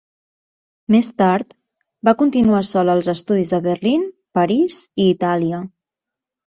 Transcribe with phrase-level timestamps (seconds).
[0.95, 1.53] Més tard,
[2.09, 4.09] va continuar sol els estudis a Berlín,
[4.41, 5.67] París i Itàlia.